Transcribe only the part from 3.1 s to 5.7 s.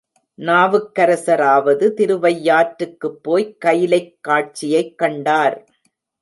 போய்க் கைலைக் காட்சியைக் கண்டார்.